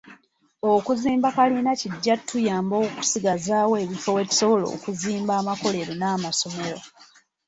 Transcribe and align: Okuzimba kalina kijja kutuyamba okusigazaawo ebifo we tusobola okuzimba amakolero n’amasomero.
Okuzimba 0.73 1.27
kalina 1.35 1.71
kijja 1.81 2.13
kutuyamba 2.19 2.75
okusigazaawo 2.85 3.73
ebifo 3.83 4.09
we 4.15 4.21
tusobola 4.29 4.65
okuzimba 4.75 5.33
amakolero 5.41 5.93
n’amasomero. 5.97 6.79